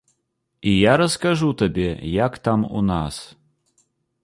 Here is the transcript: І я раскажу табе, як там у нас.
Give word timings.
І 0.71 0.71
я 0.75 0.93
раскажу 1.01 1.49
табе, 1.63 1.87
як 2.25 2.33
там 2.49 2.65
у 2.79 2.85
нас. 2.91 3.21